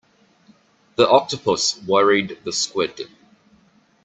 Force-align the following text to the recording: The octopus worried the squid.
The 0.95 1.07
octopus 1.07 1.79
worried 1.83 2.39
the 2.43 2.51
squid. 2.51 3.01